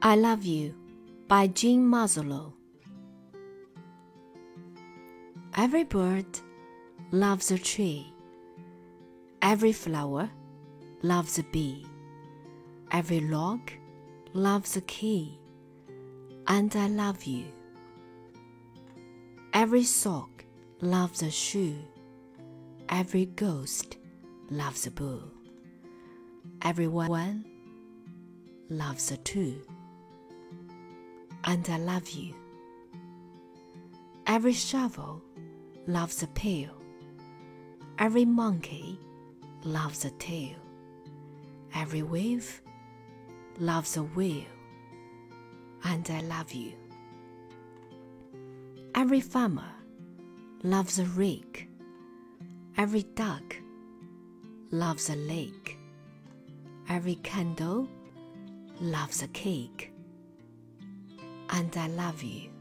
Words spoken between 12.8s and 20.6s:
Every log loves a key. And I love you. Every sock